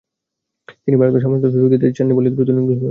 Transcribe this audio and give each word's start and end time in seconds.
তিনি 0.83 0.95
ভারতকে 0.99 1.19
সামান্যতম 1.23 1.51
সুযোগ 1.53 1.69
দিতে 1.73 1.85
চাননি 1.97 2.13
বলেই 2.17 2.31
দ্রুত 2.31 2.49
ইনিংস 2.51 2.61
ঘোষণা 2.61 2.69
করেননি। 2.69 2.79